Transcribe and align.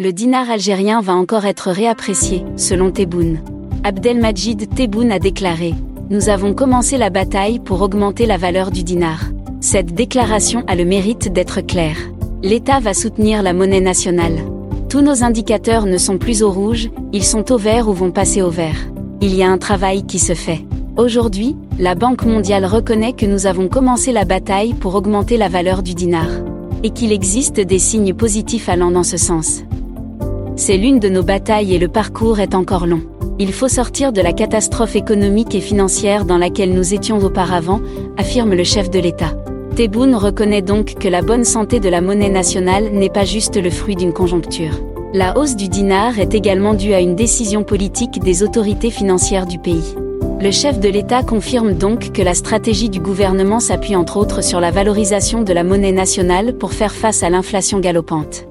Le 0.00 0.12
dinar 0.12 0.48
algérien 0.48 1.00
va 1.00 1.16
encore 1.16 1.44
être 1.44 1.72
réapprécié, 1.72 2.44
selon 2.54 2.92
Tebboune. 2.92 3.40
Abdelmajid 3.82 4.72
Tebboune 4.72 5.10
a 5.10 5.18
déclaré 5.18 5.74
Nous 6.08 6.28
avons 6.28 6.54
commencé 6.54 6.96
la 6.98 7.10
bataille 7.10 7.58
pour 7.58 7.82
augmenter 7.82 8.24
la 8.24 8.36
valeur 8.36 8.70
du 8.70 8.84
dinar. 8.84 9.24
Cette 9.60 9.94
déclaration 9.94 10.62
a 10.68 10.76
le 10.76 10.84
mérite 10.84 11.32
d'être 11.32 11.62
claire. 11.62 11.96
L'État 12.44 12.78
va 12.78 12.94
soutenir 12.94 13.42
la 13.42 13.52
monnaie 13.52 13.80
nationale. 13.80 14.38
Tous 14.88 15.00
nos 15.00 15.24
indicateurs 15.24 15.86
ne 15.86 15.98
sont 15.98 16.16
plus 16.16 16.44
au 16.44 16.52
rouge, 16.52 16.90
ils 17.12 17.24
sont 17.24 17.50
au 17.50 17.58
vert 17.58 17.88
ou 17.88 17.92
vont 17.92 18.12
passer 18.12 18.40
au 18.40 18.50
vert. 18.50 18.78
Il 19.20 19.34
y 19.34 19.42
a 19.42 19.50
un 19.50 19.58
travail 19.58 20.06
qui 20.06 20.20
se 20.20 20.34
fait. 20.34 20.64
Aujourd'hui, 20.96 21.56
la 21.80 21.96
Banque 21.96 22.24
mondiale 22.24 22.66
reconnaît 22.66 23.14
que 23.14 23.26
nous 23.26 23.46
avons 23.46 23.66
commencé 23.66 24.12
la 24.12 24.24
bataille 24.24 24.74
pour 24.74 24.94
augmenter 24.94 25.36
la 25.36 25.48
valeur 25.48 25.82
du 25.82 25.94
dinar. 25.94 26.28
Et 26.84 26.90
qu'il 26.90 27.10
existe 27.10 27.58
des 27.58 27.80
signes 27.80 28.14
positifs 28.14 28.68
allant 28.68 28.92
dans 28.92 29.02
ce 29.02 29.16
sens. 29.16 29.64
C'est 30.58 30.76
l'une 30.76 30.98
de 30.98 31.08
nos 31.08 31.22
batailles 31.22 31.72
et 31.72 31.78
le 31.78 31.86
parcours 31.86 32.40
est 32.40 32.56
encore 32.56 32.84
long. 32.84 33.02
Il 33.38 33.52
faut 33.52 33.68
sortir 33.68 34.12
de 34.12 34.20
la 34.20 34.32
catastrophe 34.32 34.96
économique 34.96 35.54
et 35.54 35.60
financière 35.60 36.24
dans 36.24 36.36
laquelle 36.36 36.74
nous 36.74 36.94
étions 36.94 37.18
auparavant, 37.18 37.80
affirme 38.16 38.54
le 38.54 38.64
chef 38.64 38.90
de 38.90 38.98
l'État. 38.98 39.36
Tebboune 39.76 40.16
reconnaît 40.16 40.60
donc 40.60 40.94
que 40.98 41.06
la 41.06 41.22
bonne 41.22 41.44
santé 41.44 41.78
de 41.78 41.88
la 41.88 42.00
monnaie 42.00 42.28
nationale 42.28 42.90
n'est 42.92 43.08
pas 43.08 43.24
juste 43.24 43.56
le 43.56 43.70
fruit 43.70 43.94
d'une 43.94 44.12
conjoncture. 44.12 44.80
La 45.14 45.38
hausse 45.38 45.54
du 45.54 45.68
dinar 45.68 46.18
est 46.18 46.34
également 46.34 46.74
due 46.74 46.92
à 46.92 47.00
une 47.00 47.14
décision 47.14 47.62
politique 47.62 48.18
des 48.18 48.42
autorités 48.42 48.90
financières 48.90 49.46
du 49.46 49.60
pays. 49.60 49.94
Le 50.40 50.50
chef 50.50 50.80
de 50.80 50.88
l'État 50.88 51.22
confirme 51.22 51.74
donc 51.74 52.10
que 52.10 52.22
la 52.22 52.34
stratégie 52.34 52.90
du 52.90 52.98
gouvernement 52.98 53.60
s'appuie 53.60 53.94
entre 53.94 54.16
autres 54.16 54.42
sur 54.42 54.58
la 54.58 54.72
valorisation 54.72 55.42
de 55.42 55.52
la 55.52 55.62
monnaie 55.62 55.92
nationale 55.92 56.58
pour 56.58 56.72
faire 56.72 56.94
face 56.94 57.22
à 57.22 57.30
l'inflation 57.30 57.78
galopante. 57.78 58.48